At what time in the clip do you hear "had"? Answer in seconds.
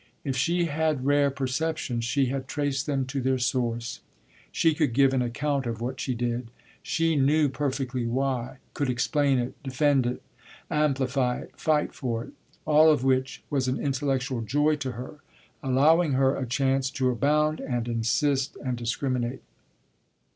0.65-1.05, 2.25-2.47